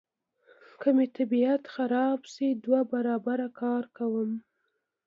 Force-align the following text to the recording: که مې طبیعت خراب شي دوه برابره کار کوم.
که 0.81 0.89
مې 0.95 1.05
طبیعت 1.17 1.63
خراب 1.73 2.19
شي 2.33 2.47
دوه 2.63 2.81
برابره 2.91 3.47
کار 3.59 3.83
کوم. 3.97 4.31